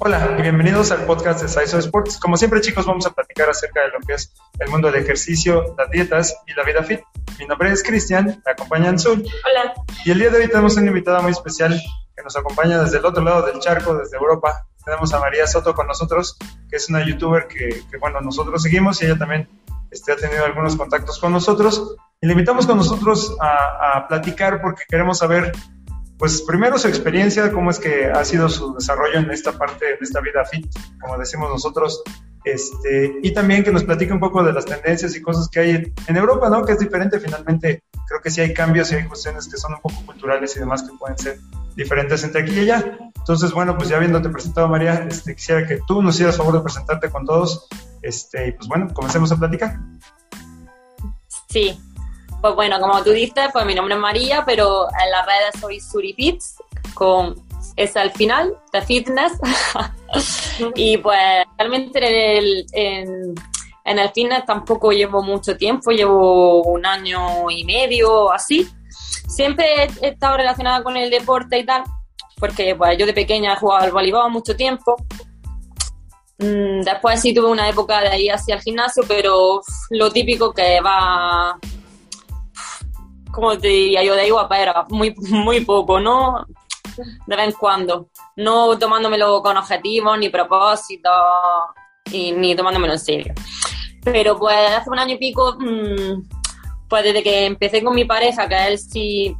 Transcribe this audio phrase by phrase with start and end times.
[0.00, 2.18] Hola y bienvenidos al podcast de Saizo Sports.
[2.18, 5.74] Como siempre, chicos, vamos a platicar acerca de lo que es el mundo del ejercicio,
[5.76, 7.00] las dietas y la vida fit.
[7.36, 9.22] Mi nombre es Cristian, me acompaña Anzul.
[9.22, 9.74] Hola.
[10.04, 11.80] Y el día de hoy tenemos una invitada muy especial
[12.16, 14.66] que nos acompaña desde el otro lado del charco, desde Europa.
[14.84, 16.38] Tenemos a María Soto con nosotros,
[16.70, 19.48] que es una youtuber que, que bueno, nosotros seguimos y ella también
[19.90, 21.96] este, ha tenido algunos contactos con nosotros.
[22.20, 25.52] Y le invitamos con nosotros a, a platicar porque queremos saber
[26.18, 29.98] pues primero su experiencia, cómo es que ha sido su desarrollo en esta parte, de
[30.00, 30.66] esta vida fit,
[31.00, 32.02] como decimos nosotros,
[32.44, 35.92] este, y también que nos platique un poco de las tendencias y cosas que hay
[36.06, 36.64] en Europa, ¿no?
[36.64, 39.80] Que es diferente finalmente, creo que sí hay cambios y hay cuestiones que son un
[39.80, 41.38] poco culturales y demás que pueden ser
[41.76, 42.98] diferentes entre aquí y allá.
[43.16, 46.60] Entonces, bueno, pues ya habiéndote presentado, María, este, quisiera que tú nos hicieras favor de
[46.60, 47.68] presentarte con todos,
[48.02, 49.78] este, y pues bueno, comencemos a platicar.
[51.48, 51.78] Sí,
[52.40, 55.80] pues bueno, como tú dices, pues mi nombre es María, pero en las redes soy
[55.80, 56.56] Surifits,
[56.94, 57.34] con
[57.78, 59.32] es al final, de fitness.
[60.74, 67.50] y pues realmente en el, en, el fitness tampoco llevo mucho tiempo, llevo un año
[67.50, 68.68] y medio, así.
[69.28, 71.84] Siempre he estado relacionada con el deporte y tal,
[72.38, 74.96] porque pues yo de pequeña he jugado al voleibol mucho tiempo.
[76.38, 80.80] Mm, después sí tuve una época de ahí hacia el gimnasio, pero lo típico que
[80.80, 81.58] va
[83.38, 86.44] como te diría yo, de ahí guapera, muy, muy poco, ¿no?
[87.26, 88.08] De vez en cuando.
[88.34, 91.12] No tomándomelo con objetivos, ni propósitos,
[92.12, 93.34] ni tomándomelo en serio.
[94.02, 96.22] Pero pues hace un año y pico, mmm,
[96.88, 99.36] pues desde que empecé con mi pareja, que él sí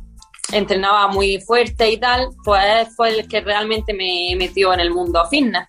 [0.52, 5.26] entrenaba muy fuerte y tal, pues fue el que realmente me metió en el mundo
[5.28, 5.66] fitness.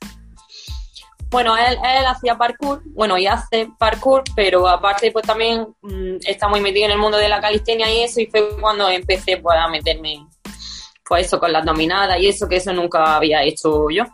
[1.29, 6.47] Bueno, él, él hacía parkour, bueno, y hace parkour, pero aparte pues también mmm, está
[6.47, 9.57] muy metido en el mundo de la calistenia y eso, y fue cuando empecé pues
[9.59, 10.25] a meterme,
[11.07, 14.05] pues eso, con las dominadas y eso, que eso nunca había hecho yo.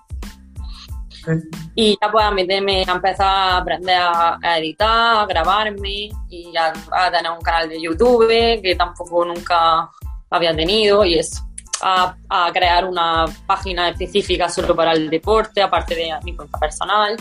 [1.22, 1.38] Okay.
[1.74, 6.54] Y ya pues a meterme, a empezar a aprender a, a editar, a grabarme y
[6.58, 8.28] a, a, tener un canal de YouTube
[8.62, 9.90] que tampoco nunca
[10.30, 11.46] había tenido y eso.
[11.82, 17.18] A, a, crear una página específica solo para el deporte, aparte de mi cuenta personal.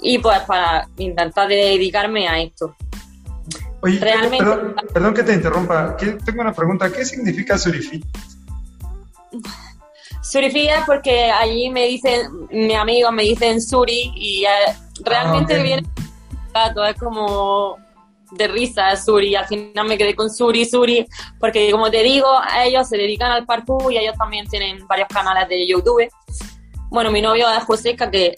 [0.00, 2.76] Y pues para intentar dedicarme a esto.
[3.80, 5.96] Oye, Realmente, perdón, perdón, que te interrumpa.
[5.96, 6.90] Tengo una pregunta.
[6.90, 8.04] ¿Qué significa Surifit?
[10.22, 14.74] Surifit es porque allí me dicen, mi amigo me dicen Suri y eh,
[15.04, 15.66] realmente ah, okay.
[15.66, 15.88] viene
[16.88, 17.78] es como
[18.32, 21.06] de risa Suri, al final me quedé con Suri, Suri,
[21.38, 22.28] porque como te digo,
[22.64, 26.08] ellos se dedican al parkour y ellos también tienen varios canales de YouTube.
[26.90, 28.34] Bueno, mi novio es Joseca, que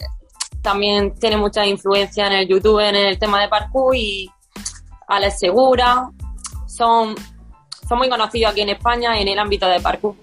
[0.61, 4.29] también tiene mucha influencia en el YouTube en el tema de parkour y
[5.07, 6.09] Alex Segura,
[6.67, 7.15] son,
[7.87, 10.15] son muy conocidos aquí en España en el ámbito de parkour.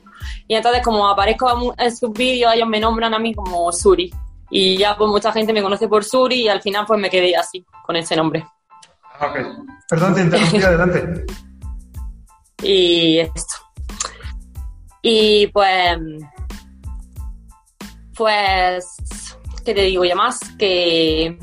[0.46, 4.12] Y entonces como aparezco en sus vídeos, ellos me nombran a mí como Suri.
[4.50, 7.36] Y ya pues mucha gente me conoce por Suri y al final pues me quedé
[7.36, 8.46] así, con ese nombre.
[9.20, 9.66] Ok.
[9.88, 11.26] Perdón, te interrumpí, adelante.
[12.62, 13.54] Y esto.
[15.02, 15.98] Y pues.
[18.16, 18.96] Pues.
[19.64, 20.38] ¿Qué te digo ya más?
[20.58, 21.38] Que.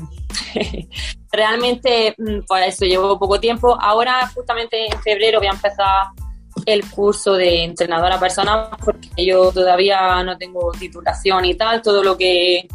[1.32, 2.14] realmente,
[2.46, 3.76] pues eso, llevo poco tiempo.
[3.80, 6.06] Ahora, justamente en febrero, voy a empezar
[6.64, 11.82] el curso de entrenadora personal porque yo todavía no tengo titulación y tal.
[11.82, 12.66] Todo lo que.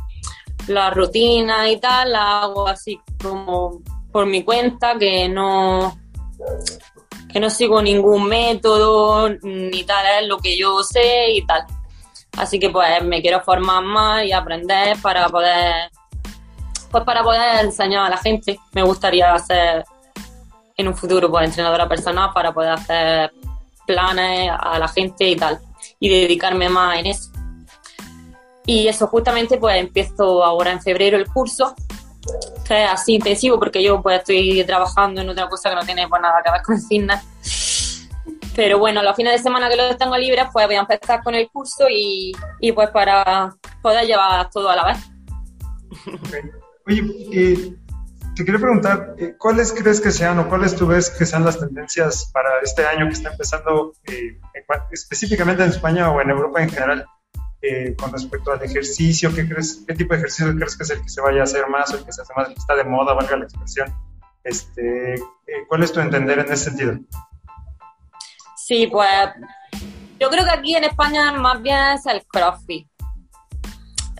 [0.67, 5.97] La rutina y tal, la hago así como por mi cuenta, que no,
[7.31, 11.65] que no sigo ningún método, ni tal es lo que yo sé y tal.
[12.37, 15.91] Así que pues me quiero formar más y aprender para poder,
[16.89, 18.59] pues para poder enseñar a la gente.
[18.73, 19.83] Me gustaría ser
[20.77, 23.31] en un futuro pues entrenadora personal para poder hacer
[23.85, 25.59] planes a la gente y tal.
[25.99, 27.31] Y dedicarme más en eso.
[28.65, 31.75] Y eso justamente pues empiezo ahora en febrero el curso
[32.67, 36.07] que es así intensivo porque yo pues estoy trabajando en otra cosa que no tiene
[36.07, 38.07] pues, nada que ver con fitness.
[38.55, 41.35] Pero bueno, los fines de semana que los tengo libres, pues voy a empezar con
[41.35, 44.97] el curso y, y pues para poder llevar todo a la vez.
[46.27, 46.41] Okay.
[46.87, 47.01] Oye,
[47.31, 47.75] eh,
[48.35, 51.59] te quería preguntar, eh, ¿cuáles crees que sean o cuáles tú ves que sean las
[51.59, 54.37] tendencias para este año que está empezando eh,
[54.91, 57.05] específicamente en España o en Europa en general?
[57.61, 59.33] Eh, con respecto al ejercicio?
[59.33, 61.67] ¿Qué, crees, ¿Qué tipo de ejercicio crees que es el que se vaya a hacer
[61.69, 63.93] más o el que se hace más, el que está de moda, valga la expresión?
[64.43, 66.97] Este, eh, ¿Cuál es tu entender en ese sentido?
[68.55, 69.07] Sí, pues
[70.19, 72.87] yo creo que aquí en España más bien es el CrossFit.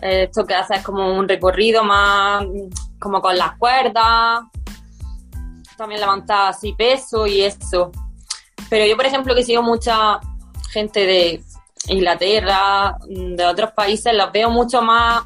[0.00, 2.44] Esto que hace es como un recorrido más
[2.98, 4.42] como con las cuerdas,
[5.76, 7.90] también levantar así peso y eso.
[8.70, 10.20] Pero yo, por ejemplo, que sigo mucha
[10.72, 11.44] gente de
[11.88, 15.22] Inglaterra, de otros países, los veo mucho más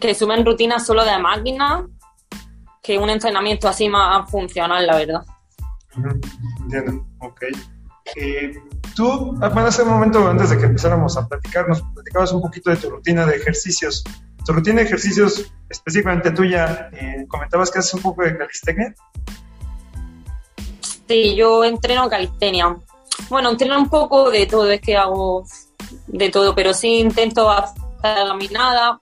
[0.00, 1.86] que suben rutinas solo de máquina
[2.82, 5.22] que un entrenamiento así más funcional, la verdad.
[6.64, 7.42] Entiendo, ok.
[8.16, 8.54] Eh,
[8.96, 12.76] tú, hace un momento, antes de que empezáramos a platicar, nos platicabas un poquito de
[12.76, 14.02] tu rutina de ejercicios.
[14.44, 18.94] Tu rutina de ejercicios específicamente tuya, eh, comentabas que haces un poco de calistenia.
[21.06, 22.76] Sí, yo entreno calistenia.
[23.28, 25.44] Bueno, entreno un poco de todo, es que hago
[26.06, 29.00] de todo, pero sí intento hacer caminada,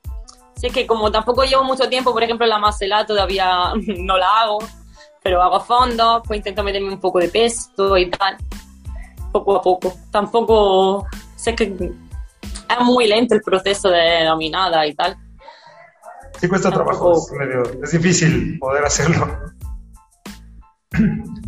[0.60, 4.42] Sí, es que como tampoco llevo mucho tiempo, por ejemplo, la macela todavía no la
[4.42, 4.58] hago,
[5.22, 8.36] pero hago fondo, pues intento meterme un poco de peso y tal,
[9.32, 9.94] poco a poco.
[10.10, 15.16] Tampoco sé que es muy lento el proceso de dominada y tal.
[16.38, 19.38] Sí, cuesta trabajo, es, medio, es difícil poder hacerlo.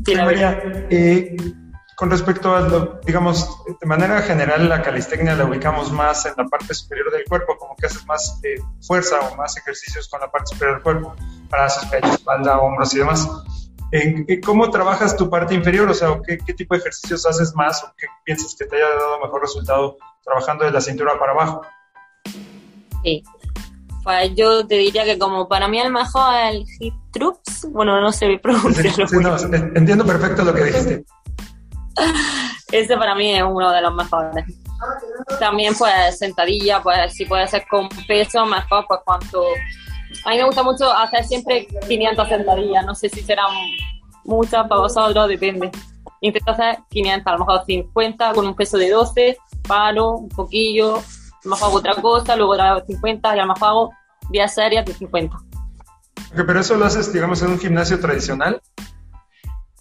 [0.06, 0.59] Sí, María,
[0.91, 1.37] eh,
[1.96, 3.48] con respecto a, digamos,
[3.80, 7.76] de manera general la calistecnia la ubicamos más en la parte superior del cuerpo, como
[7.76, 11.14] que haces más eh, fuerza o más ejercicios con la parte superior del cuerpo,
[11.50, 13.28] brazos, pecho, espalda, hombros y demás.
[13.92, 15.88] ¿En, ¿Cómo trabajas tu parte inferior?
[15.90, 18.88] O sea, ¿qué, ¿qué, tipo de ejercicios haces más o qué piensas que te haya
[18.88, 21.62] dado mejor resultado trabajando de la cintura para abajo?
[23.02, 23.22] Sí,
[24.02, 28.00] pues yo te diría que como para mí el mejor es el hip troops, bueno,
[28.00, 29.06] no sé pronunciarlo.
[29.06, 29.36] Sí, no,
[29.74, 31.04] entiendo perfecto lo que dijiste.
[32.72, 34.44] Ese para mí es uno de los mejores.
[35.38, 39.44] También pues sentadilla, pues si puede ser con peso, mejor pues cuanto...
[40.24, 43.50] A mí me gusta mucho hacer siempre 500 sentadillas, no sé si serán
[44.24, 45.70] muchas para vosotros, depende.
[46.20, 49.36] Intento hacer 500, a lo mejor 50 con un peso de 12,
[49.66, 51.00] paro un poquillo, a
[51.44, 53.90] lo mejor hago otra cosa, luego hago 50 y a lo mejor hago
[54.30, 55.36] 10 series de 50.
[56.34, 58.60] pero eso lo haces, digamos, en un gimnasio tradicional.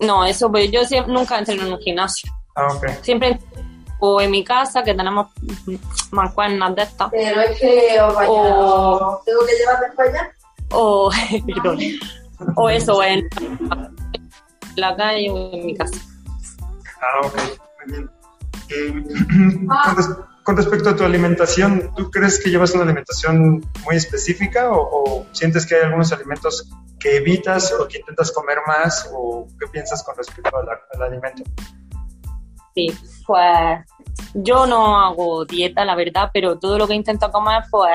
[0.02, 2.32] No, eso pues yo siempre, nunca entreno en un gimnasio.
[2.56, 2.88] Ah, ok.
[3.02, 3.40] Siempre
[4.00, 5.28] o en mi casa, que tenemos
[6.12, 7.10] mancuernas de estas.
[7.12, 10.36] Pero es que o, tengo que llevarme para allá.
[10.72, 11.12] O,
[12.56, 13.30] o eso, en
[14.76, 16.00] la calle o en mi casa.
[17.00, 17.36] Ah, ok.
[17.86, 18.10] Muy bien.
[18.70, 19.68] Eh,
[20.44, 25.66] con, respecto a tu alimentación, ¿tú crees que llevas una alimentación muy específica o, sientes
[25.66, 30.16] que hay algunos alimentos que evitas o que intentas comer más o qué piensas con
[30.16, 31.44] respecto al, alimento?
[32.76, 32.88] Sí,
[33.26, 33.86] pues
[34.34, 37.92] yo no hago dieta, la verdad, pero todo lo que intento comer, pues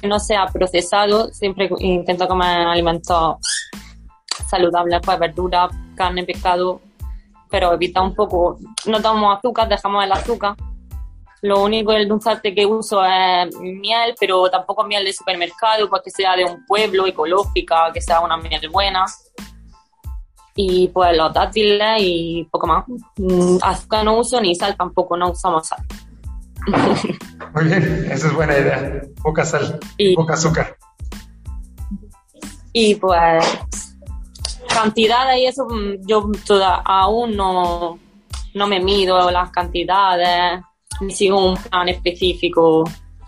[0.00, 3.36] que no sea procesado, siempre intento comer alimentos
[4.48, 6.80] saludables, pues verdura, carne, pescado,
[7.50, 10.56] pero evita un poco, no tomamos azúcar, dejamos el azúcar
[11.42, 16.10] lo único el dulce que uso es miel, pero tampoco miel de supermercado, pues que
[16.10, 19.04] sea de un pueblo, ecológica, que sea una miel buena.
[20.54, 22.84] Y pues los dátiles y poco más.
[23.16, 25.84] Mm, azúcar no uso ni sal tampoco, no usamos sal.
[27.54, 29.02] Muy bien, esa es buena idea.
[29.20, 30.76] Poca sal, y, poca azúcar.
[32.72, 33.44] Y pues
[34.68, 37.98] cantidades y eso, mm, yo toda, aún no,
[38.54, 40.62] no me mido las cantidades
[41.10, 42.84] sigo un plan específico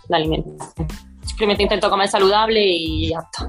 [0.07, 0.87] de alimentación.
[1.25, 3.47] Simplemente intento comer saludable y ya está.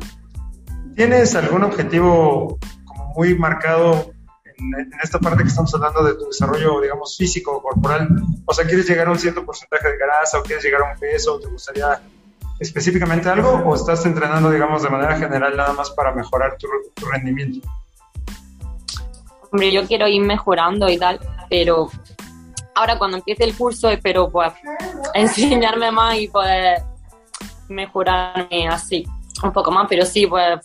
[0.96, 4.10] ¿Tienes algún objetivo como muy marcado
[4.44, 8.08] en, esta parte que estamos hablando de tu desarrollo, digamos, físico, corporal?
[8.46, 10.98] O sea, ¿quieres llegar a un cierto porcentaje de grasa o quieres llegar a un
[10.98, 11.38] peso?
[11.38, 12.00] ¿Te gustaría
[12.58, 17.06] específicamente algo o estás entrenando, digamos, de manera general nada más para mejorar tu, tu
[17.06, 17.68] rendimiento?
[19.52, 21.90] Hombre, yo quiero ir mejorando y tal, pero
[22.76, 24.52] ahora cuando empiece el curso espero pues
[25.14, 26.82] enseñarme más y poder
[27.68, 29.04] mejorarme así
[29.42, 30.60] un poco más, pero sí, pues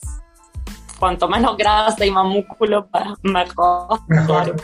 [1.00, 4.00] cuanto menos grasa y más músculo, pues mejor.
[4.08, 4.56] Mejor,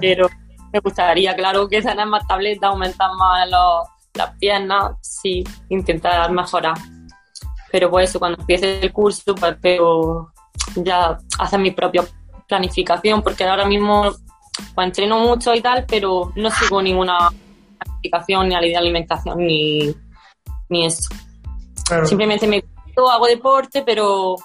[0.00, 0.28] Pero
[0.72, 3.48] me gustaría, claro, que tener más tabletas, aumentar más
[4.14, 6.76] las piernas, sí, intentar mejorar.
[7.70, 10.32] Pero pues eso, cuando empiece el curso, pues espero
[10.76, 12.02] ya hacer mi propia
[12.48, 14.12] planificación, porque ahora mismo
[14.74, 17.30] pues entreno mucho y tal, pero no sigo ninguna
[17.78, 19.94] planificación ni de alimentación ni,
[20.68, 21.14] ni eso.
[22.04, 22.64] Simplemente me
[23.10, 24.36] hago deporte, pero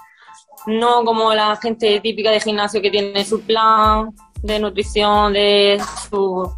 [0.68, 6.52] no como la gente típica de gimnasio que tiene su plan de nutrición, de su...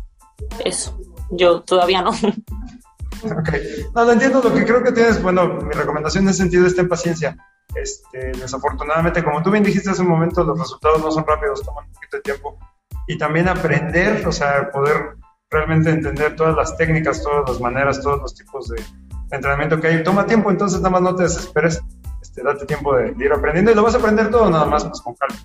[0.65, 0.97] Eso,
[1.31, 2.11] yo todavía no.
[2.11, 3.49] Ok,
[3.95, 6.75] no, lo entiendo, lo que creo que tienes, bueno, mi recomendación en ese sentido es
[6.75, 7.37] ten paciencia.
[7.73, 11.85] Este, desafortunadamente, como tú bien dijiste hace un momento, los resultados no son rápidos, toman
[11.85, 12.59] un poquito de tiempo
[13.07, 15.15] y también aprender, o sea, poder
[15.49, 18.81] realmente entender todas las técnicas, todas las maneras, todos los tipos de
[19.31, 20.03] entrenamiento que hay.
[20.03, 21.81] Toma tiempo, entonces nada más no te desesperes,
[22.21, 25.01] este, date tiempo de, ir aprendiendo y lo vas a aprender todo nada más pues,
[25.01, 25.35] con calma.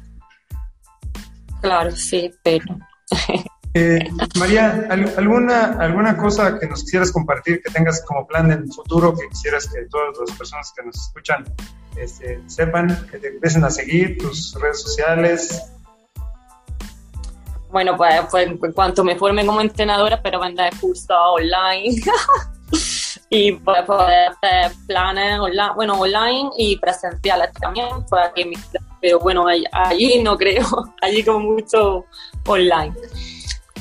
[1.60, 2.64] Claro, sí, pero
[3.74, 8.72] Eh, María, ¿alguna, ¿alguna cosa que nos quisieras compartir, que tengas como plan en el
[8.72, 11.44] futuro, que quisieras que todas las personas que nos escuchan
[11.96, 15.70] este, sepan, que te empiecen a seguir, tus redes sociales?
[17.70, 22.00] Bueno, pues, pues en cuanto me forme como entrenadora, pero vender cursos online.
[23.30, 28.30] y pues, poder hacer planes online, bueno, online y presenciales también, pues
[29.00, 30.66] pero bueno, allí no creo,
[31.02, 32.04] allí como mucho
[32.46, 32.94] online.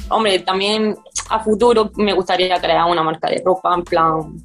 [0.09, 0.97] Hombre, también
[1.29, 4.37] a futuro me gustaría crear una marca de ropa, en plan,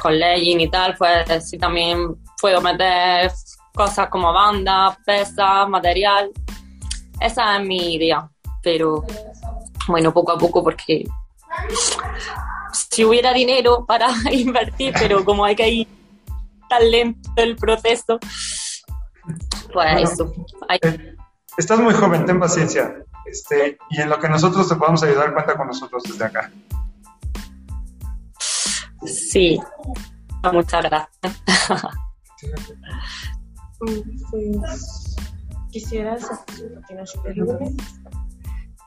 [0.00, 3.30] con legging y tal, pues sí también puedo meter
[3.74, 6.30] cosas como banda, pesas, material.
[7.20, 8.28] Esa es mi idea,
[8.66, 9.04] pero
[9.86, 11.04] bueno, poco a poco porque
[12.72, 15.88] si hubiera dinero para invertir, pero como hay que ir
[16.68, 18.18] tan lento el proceso,
[19.72, 20.32] pues eso.
[20.82, 21.14] Eh,
[21.56, 22.92] estás muy joven, ten paciencia.
[23.24, 26.50] Este, y en lo que nosotros te podamos ayudar, cuenta con nosotros desde acá.
[29.04, 29.60] Sí,
[30.52, 31.42] muchas gracias.
[33.78, 35.16] Pues,
[35.70, 36.16] quisiera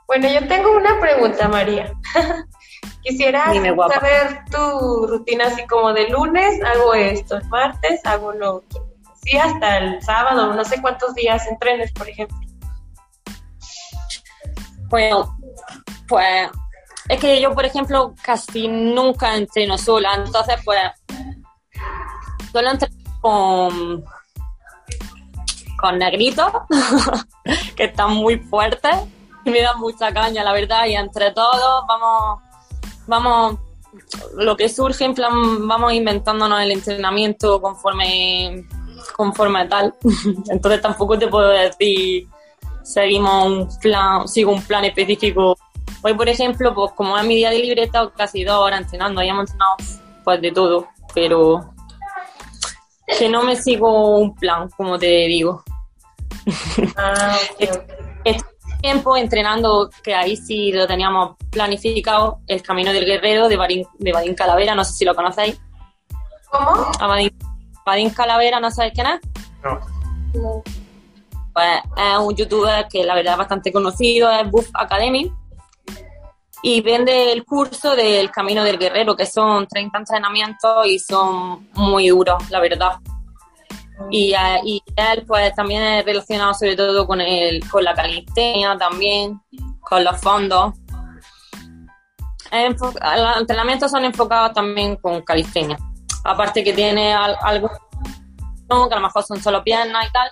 [0.09, 1.93] Bueno, yo tengo una pregunta, María.
[3.03, 8.79] Quisiera saber tu rutina así como de lunes, hago esto, el martes hago lo que
[9.23, 12.35] sí hasta el sábado, no sé cuántos días entrenes, por ejemplo.
[14.89, 15.37] Bueno,
[16.07, 16.49] pues
[17.07, 20.79] es que yo, por ejemplo, casi nunca entreno sola, entonces pues
[22.51, 24.03] solo entreno con,
[25.79, 26.51] con negritos,
[27.75, 28.95] que están muy fuertes
[29.51, 32.41] me dan mucha caña, la verdad, y entre todos vamos,
[33.07, 33.59] vamos,
[34.35, 38.65] lo que surge, en plan, vamos inventándonos el entrenamiento conforme,
[39.15, 39.95] conforme tal.
[40.49, 42.27] Entonces tampoco te puedo decir
[42.89, 45.57] seguimos un plan, sigo un plan específico.
[46.01, 48.81] Hoy, por ejemplo, pues como es mi día de libre, he estado casi dos horas
[48.81, 49.75] entrenando, hayamos entrenado
[50.23, 51.73] pues de todo, pero
[53.17, 55.63] que no me sigo un plan, como te digo.
[56.95, 57.37] Ah,
[58.81, 64.12] tiempo entrenando, que ahí sí lo teníamos planificado, el Camino del Guerrero de Badín, de
[64.12, 65.59] Badín Calavera, no sé si lo conocéis.
[66.50, 66.91] ¿Cómo?
[67.00, 67.07] A
[67.86, 69.19] Badín, Calavera, ¿no sabéis quién es?
[70.33, 70.63] No.
[71.53, 75.31] Pues es un youtuber que la verdad es bastante conocido, es Buff Academy,
[76.62, 82.09] y vende el curso del Camino del Guerrero, que son 30 entrenamientos y son muy
[82.09, 83.00] duros, la verdad.
[84.09, 88.77] Y, eh, y él pues también es relacionado sobre todo con, el, con la calistenia
[88.77, 89.39] también,
[89.81, 90.73] con los fondos.
[92.51, 95.77] Los entrenamientos son enfocados también con calistenia.
[96.23, 100.29] Aparte que tiene algo que a lo mejor son solo piernas y tal,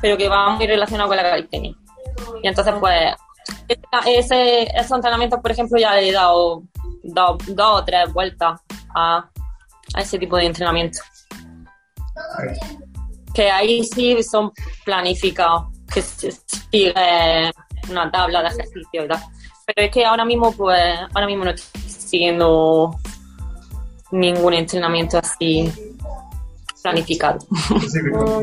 [0.00, 1.74] pero que va muy relacionado con la calistenia.
[2.42, 3.14] Y entonces pues
[4.06, 6.62] ese, esos entrenamientos, por ejemplo, ya le he dado
[7.02, 8.60] dos, o tres vueltas
[8.94, 9.28] a,
[9.94, 10.98] a ese tipo de entrenamiento.
[13.34, 14.52] Que ahí sí son
[14.84, 16.94] planificados, que sigue
[17.88, 19.20] una tabla de ejercicio y tal.
[19.66, 20.82] Pero es que ahora mismo, pues,
[21.14, 22.98] ahora mismo no estoy siguiendo
[24.10, 25.72] ningún entrenamiento así
[26.82, 27.38] planificado.
[28.14, 28.42] Oh,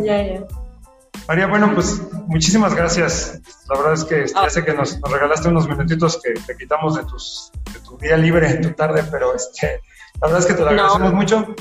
[1.28, 3.42] María, bueno, pues muchísimas gracias.
[3.68, 7.52] La verdad es que este, que nos, regalaste unos minutitos que te quitamos de, tus,
[7.74, 9.82] de tu día libre, en tu tarde, pero este,
[10.22, 11.56] la verdad es que te lo agradecemos mucho.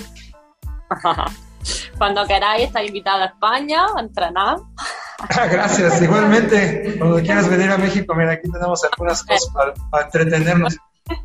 [1.99, 4.59] Cuando queráis, estar invitada a España a entrenar.
[5.19, 6.97] Ah, gracias, igualmente.
[6.99, 9.51] Cuando quieras venir a México, mira, aquí tenemos algunas cosas
[9.91, 10.77] para, entretenernos.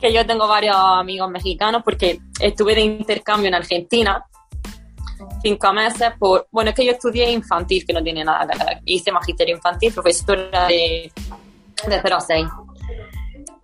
[0.00, 4.24] Que yo tengo varios amigos mexicanos porque estuve de intercambio en Argentina
[5.42, 8.80] cinco meses por, bueno, es que yo estudié infantil, que no tiene nada que ver,
[8.84, 11.10] hice magisterio infantil, profesora de,
[11.86, 12.46] de 0 a 6.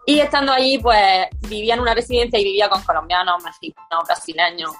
[0.06, 4.70] Y estando allí, pues vivía en una residencia y vivía con colombianos, mexicanos, brasileños,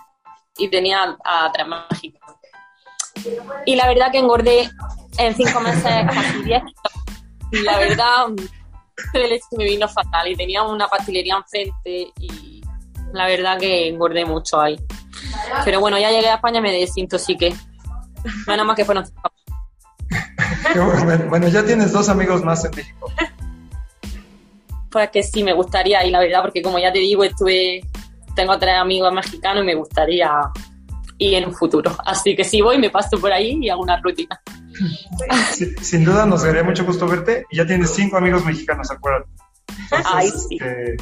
[0.59, 1.67] y tenía a tres.
[3.67, 4.71] Y la verdad que engordé
[5.19, 5.83] en cinco meses
[6.13, 6.63] casi 10
[7.53, 8.27] Y la verdad,
[9.15, 12.63] el me vino fatal y tenía una pastelería enfrente y
[13.13, 14.79] la verdad que engordé mucho ahí.
[15.65, 17.55] Pero bueno, ya llegué a España y me desintoxiqué.
[18.47, 19.05] Menos más que fueron
[21.29, 23.13] bueno, ya tienes dos amigos más en México.
[24.91, 27.83] Pues que sí, me gustaría, y la verdad, porque como ya te digo, estuve,
[28.35, 30.31] tengo tres amigos mexicanos y me gustaría
[31.19, 31.97] ir en un futuro.
[32.05, 34.41] Así que si voy, me paso por ahí y hago una rutina.
[35.81, 39.29] sin duda nos daría mucho gusto verte y ya tienes cinco amigos mexicanos, acuérdate.
[40.05, 40.59] Ay, sí.
[40.61, 40.97] Este,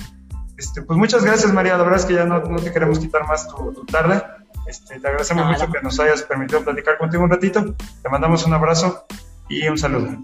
[0.57, 1.77] este, pues muchas gracias, María.
[1.77, 4.23] La verdad es que ya no, te queremos quitar más tu, tarde.
[4.67, 7.75] Este, te agradecemos mucho que nos hayas permitido platicar contigo un ratito.
[8.03, 9.07] Te mandamos un abrazo
[9.49, 10.19] y un saludo.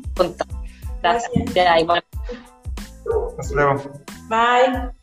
[1.02, 1.30] Gracias.
[3.38, 3.82] Hasta luego.
[4.28, 4.97] Bye.